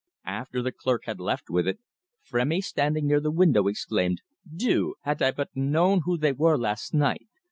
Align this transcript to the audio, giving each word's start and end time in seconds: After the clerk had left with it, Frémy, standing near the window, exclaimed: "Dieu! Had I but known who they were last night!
After 0.25 0.63
the 0.63 0.71
clerk 0.71 1.03
had 1.05 1.19
left 1.19 1.51
with 1.51 1.67
it, 1.67 1.77
Frémy, 2.27 2.63
standing 2.63 3.05
near 3.05 3.19
the 3.19 3.29
window, 3.29 3.67
exclaimed: 3.67 4.23
"Dieu! 4.51 4.95
Had 5.03 5.21
I 5.21 5.29
but 5.29 5.49
known 5.55 6.01
who 6.05 6.17
they 6.17 6.31
were 6.33 6.57
last 6.57 6.91
night! 6.91 7.27